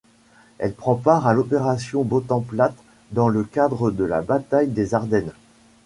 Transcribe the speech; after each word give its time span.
Elle 0.57 0.73
prend 0.73 0.95
part 0.95 1.27
à 1.27 1.33
l'Opération 1.35 2.01
Bodenplatte 2.03 2.73
dans 3.11 3.27
le 3.27 3.43
cadre 3.43 3.91
de 3.91 4.03
la 4.03 4.21
bataille 4.23 4.69
des 4.69 4.95
Ardennes. 4.95 5.31